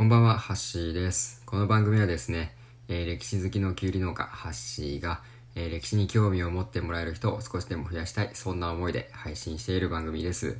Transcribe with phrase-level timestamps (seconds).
[0.00, 1.42] こんばんは、ハッシーです。
[1.44, 2.56] この番組はですね、
[2.88, 5.20] えー、歴史好きのきゅうり農家、ハッシーが、
[5.54, 10.56] えー、歴史に興味を持ってもらえる人を少しでも増やしたい、そんな思いで配信している番組です。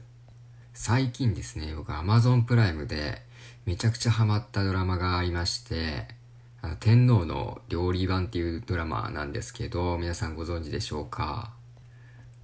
[0.75, 3.23] 最近ですね、僕 Amazon プライムで
[3.65, 6.09] めちゃくちゃハマったドラマがありまして、
[6.61, 11.55] あの天皇の料理版っていうドラマなんですけど、皆さんご存知でしょうか？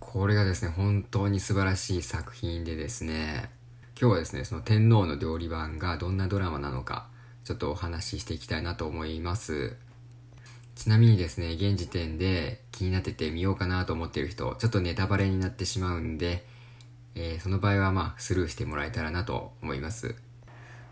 [0.01, 3.51] これがですね、本当に素晴らしい作品でですね、
[3.99, 7.07] 今日はですね、その天皇の料理版がどんなドラマなのか、
[7.45, 9.75] ちょっとお話ししていきたいなと思います。
[10.75, 16.45] ちなみにですね、現時点で気になってて見ようかなと思ってる人、ちょっとネタバレになってしまうんで、
[17.15, 20.15] えー、その場合はまあスルーしてもらえたらなと思います。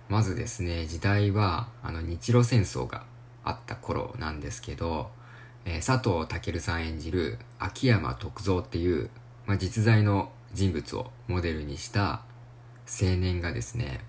[0.08, 3.04] まずですね、時代はあの日露戦争が
[3.44, 5.10] あった頃なんですけど、
[5.66, 9.10] えー、佐藤健さん演じる秋山徳蔵っていう、
[9.44, 12.22] まあ、実在の人物をモデルにした
[12.86, 14.00] 青年がですね、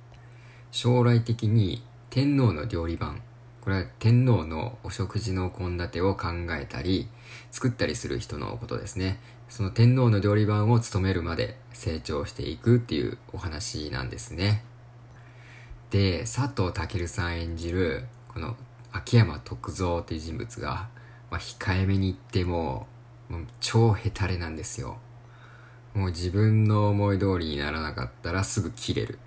[0.71, 3.21] 将来的に天皇の料理番、
[3.61, 7.07] これは天皇のお食事の献立を考えたり、
[7.51, 9.20] 作ったりする人のことですね。
[9.49, 14.63] その天皇の料理番を務めるまで成長していくっていうお話なんですね。
[15.90, 18.55] で、佐藤健さん演じる、この
[18.91, 20.90] 秋山徳蔵っていう人物が、
[21.31, 22.87] まあ、控えめに言っても、
[23.29, 24.98] も超ヘタレなんですよ。
[25.96, 29.18] もう自分の思い通りにならなかったらすぐ切れる。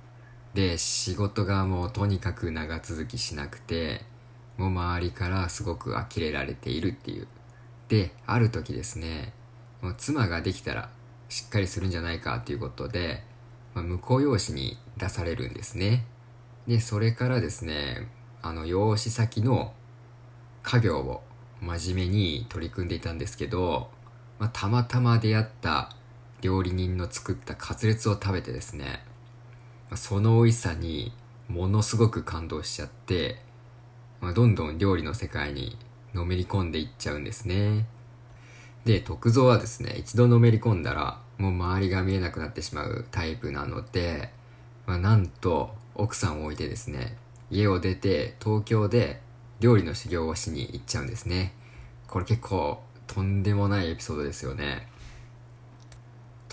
[0.53, 4.03] で、仕事がもうとにかく長続きしなくて、
[4.59, 7.27] もう周りからすごく呆れられているっていう。
[7.89, 9.33] で、ある時ですね、
[9.81, 10.91] もう妻ができたら
[11.31, 13.25] しっかりするんじゃないかっていうことで、
[13.75, 16.05] まあ、婿養子に出されるんですね。
[16.67, 18.09] で、それからですね、
[18.43, 19.73] あの、養子先の
[20.63, 21.23] 家業を
[21.63, 23.91] 真面目に取り組んでいたんですけど、
[24.39, 25.97] まあ、たまたま出会った
[26.41, 29.05] 料理人の作ったカツレツを食べてですね、
[29.95, 31.13] その美味しさに
[31.49, 33.43] ものすごく感動しちゃって、
[34.21, 35.77] まあ、どんどん料理の世界に
[36.15, 37.87] のめり込んでいっちゃうんですね。
[38.85, 44.33] で、徳蔵はですね、一度のめり込んだら、もう周りが見えなくなってしまうタイプなので、
[44.87, 47.17] まあ、なんと奥さんを置いてですね、
[47.51, 49.21] 家を出て東京で
[49.61, 51.55] 料理の修行をしに行っちゃうんですね。
[52.07, 54.89] これ結構とんでもないエピソードですよね。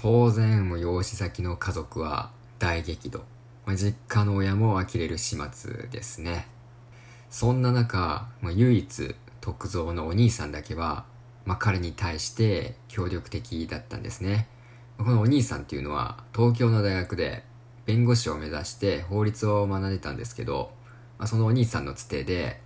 [0.07, 2.29] 当然、もう養子先の家族は
[2.59, 3.23] 大激怒。
[3.65, 6.45] まあ、実家の親も呆れる始末ですね。
[7.31, 11.05] そんな中、まあ、唯一徳蔵のお兄さんだけは、
[11.43, 14.47] まあ、彼に対して協力的だったんですね。
[14.99, 17.43] このお兄さんっていうのは東京の大学で
[17.87, 20.71] 弁護士を目指して法律を学んでたんですけど、
[21.17, 22.61] まあ、そのお兄さんのつてで、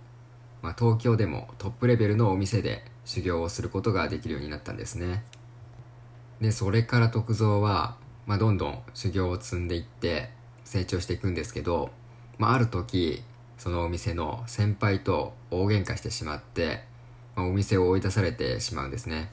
[0.60, 5.24] まあ、東京でもトップレベルのお店で修行をすることができるようになったんですね。
[6.40, 7.96] で、それから徳蔵は、
[8.26, 10.30] まあ、どんどん修行を積んでいって
[10.64, 11.90] 成長していくんですけど、
[12.38, 13.22] まあ、ある時、
[13.58, 16.84] そのお店の先輩と大喧嘩してしまって、
[17.36, 19.30] まあ、お店を追い出されてしまうんですね。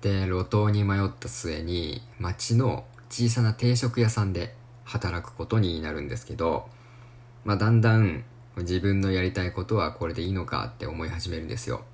[0.00, 4.54] で、路頭に迷った末に、町の小さな定食屋さんで
[4.84, 6.68] 働くことになるんですけど、
[7.44, 8.24] まあ、だんだん
[8.56, 11.84] 自分のやりたいことはこれでいいのかって思い始めるんですよ。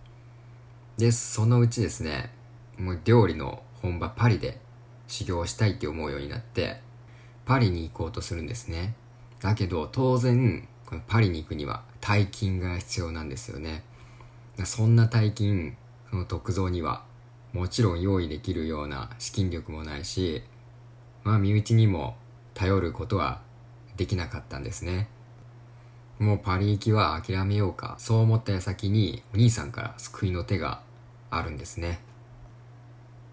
[0.96, 2.32] で、そのうちですね、
[2.78, 4.60] もう料理の本場パリで
[5.06, 6.80] 修行したいって思うようになって、
[7.44, 8.94] パリに行こうとするんですね。
[9.40, 13.82] だけど当然、このパリに行くには大金が必要なんですよね。
[14.64, 15.76] そんな大金、
[16.10, 17.04] その特造には
[17.52, 20.42] もちろん用意できるような資金力もないし、
[21.24, 22.16] まあ身内にも
[22.54, 23.40] 頼ることは
[23.96, 25.08] できなかったんですね。
[26.18, 30.82] もうパリ行きは諦めようか、そう思った矢先にお兄さんから救いの手が
[31.30, 32.00] あるんですね。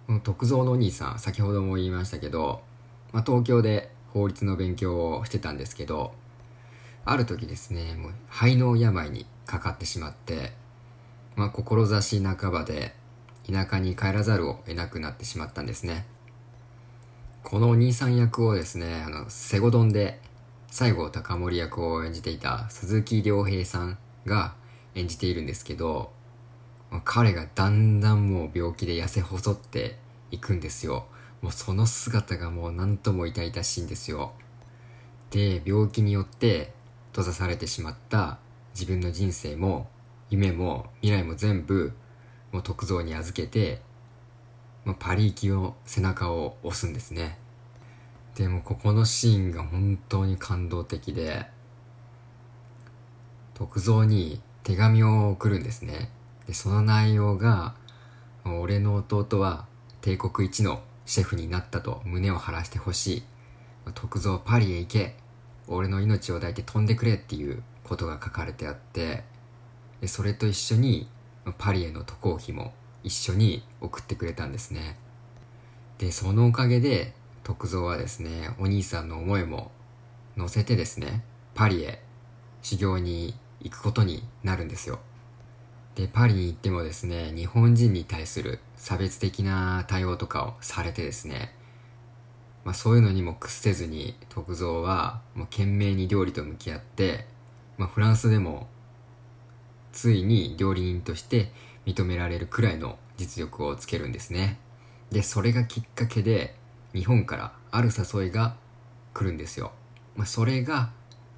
[0.05, 2.61] この徳蔵のお兄さん、先ほども言いましたけど、
[3.11, 6.13] まあ、東京で法律の勉強をしてたんですけど、
[7.05, 10.53] ある時ですね、もう肺の病にかかってしまって、
[11.35, 12.93] まあ、志半ばで
[13.51, 16.05] 田舎に帰らざるを得なくなってしまったんですね。
[17.43, 20.21] このお兄さん役をですね、あの、セゴドンで
[20.69, 23.97] 西郷隆盛役を演じていた鈴木亮平さん
[24.27, 24.53] が
[24.93, 26.11] 演じているんですけど、
[27.03, 29.97] 彼がだんだんもう病気で痩せ細って
[30.35, 31.07] いくんですよ。
[31.41, 34.33] もうその姿がもう何とも痛々しいんですよ。
[35.31, 36.73] で、病気によって
[37.11, 38.39] 閉ざされてしまった
[38.73, 39.87] 自分の人生も
[40.29, 41.93] 夢も未来も全部
[42.51, 43.81] もう徳蔵に預けて、
[44.85, 47.37] もうパリ行きを背中を押すんですね。
[48.35, 51.47] でもここのシーンが本当に感動的で、
[53.53, 56.09] 徳蔵に手紙を送るんですね。
[56.47, 57.75] で、その内容が、
[58.45, 59.65] 俺の弟は
[60.05, 63.23] 帝国一のシェフになったと胸を晴らしてほしい。
[63.95, 65.15] 徳蔵パリへ行け。
[65.67, 69.23] 俺の命を抱いて飛んでくれっていうことが書かれてあって
[70.01, 71.07] でそれと一緒に
[71.57, 72.71] パリへの渡航費も
[73.03, 74.95] 一緒に送ってくれたんですね
[75.97, 77.13] でそのおかげで
[77.43, 79.71] 徳蔵はですねお兄さんの思いも
[80.37, 81.23] 乗せてですね
[81.55, 81.99] パリへ
[82.61, 84.99] 修行に行くことになるんですよ
[85.95, 91.55] でパリに行ってもですね日本人に対する差別的な対応とかをされてですね
[92.65, 97.27] まあ、そういうのにも屈せずに徳蔵はもう懸命に料理と向き合って、
[97.77, 98.67] まあ、フランスでも
[99.93, 101.51] ついに料理人として
[101.85, 104.59] 認められるくらいの実力をつけるんですね。
[105.11, 106.55] でそれがきっかけで
[106.93, 108.55] 日本からある誘いが
[109.13, 109.71] 来るんですよ、
[110.15, 110.89] まあ、それが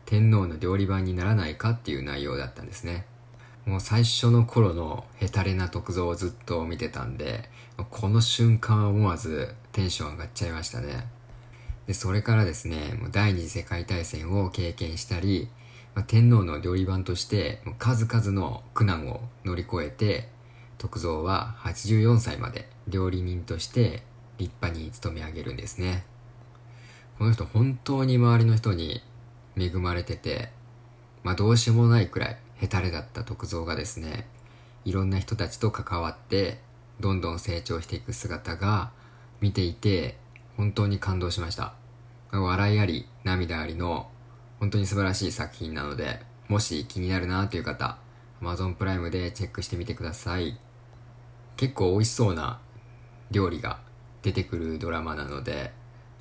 [0.06, 3.06] 天皇の料理番にならないかっていう内容だったんですね。
[3.68, 7.50] もう最初の頃のヘタレな徳蔵をずっと見てたんで
[7.92, 11.08] この瞬間は思わずテンション上がっちゃいましたね
[11.88, 15.50] で、それからですね、もう第二次世界大戦を経験したり、
[15.96, 20.28] まあ、天皇の料理番として数々の苦難を乗り越えて、
[20.78, 24.04] 徳蔵は84歳まで料理人として
[24.38, 26.06] 立派に勤め上げるんですね。
[27.18, 29.02] この人本当に周りの人に
[29.58, 30.50] 恵まれてて、
[31.24, 34.28] まあどうしようもないくらいヘタレだった徳蔵がですね、
[34.86, 36.60] いろんな人たちと関わって
[37.00, 38.92] どんどん成長していく姿が
[39.42, 40.18] 見ていて
[40.56, 41.74] 本当に感動しました。
[42.32, 44.10] 笑いあり、涙ありの
[44.60, 47.98] 本当に素晴らしい作品なので、もし気になるなという方、
[48.42, 50.58] Amazon プライムでチェックしてみてください。
[51.58, 52.60] 結構美味しそうな
[53.32, 53.80] 料理が
[54.22, 55.74] 出てくるドラマなので、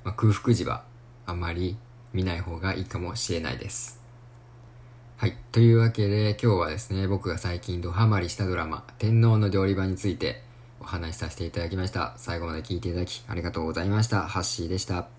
[0.03, 0.83] まあ、空腹時は
[1.25, 1.77] あんまり
[2.13, 4.01] 見ない方がいいかもしれないです。
[5.17, 5.35] はい。
[5.51, 10.43] というわけで今日はですね、僕が最近ドハマりしたドラマ、天皇の料理場について
[10.79, 12.13] お話しさせていただきました。
[12.17, 14.21] 最後まで聞いていただきありがとうございました。
[14.27, 15.16] ハッシーでした。